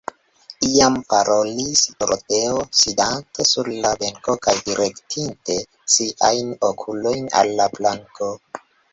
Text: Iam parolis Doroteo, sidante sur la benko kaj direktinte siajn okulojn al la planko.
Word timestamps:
Iam 0.67 0.93
parolis 1.09 1.81
Doroteo, 1.97 2.63
sidante 2.79 3.45
sur 3.49 3.69
la 3.83 3.91
benko 4.03 4.35
kaj 4.47 4.55
direktinte 4.69 5.57
siajn 5.97 6.49
okulojn 6.71 7.29
al 7.43 7.53
la 7.61 7.69
planko. 7.77 8.31